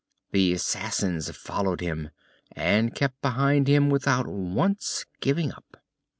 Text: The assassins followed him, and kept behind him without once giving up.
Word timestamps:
The 0.31 0.53
assassins 0.53 1.29
followed 1.29 1.79
him, 1.79 2.09
and 2.53 2.95
kept 2.95 3.21
behind 3.21 3.67
him 3.67 3.91
without 3.91 4.25
once 4.27 5.05
giving 5.19 5.51
up. 5.51 5.77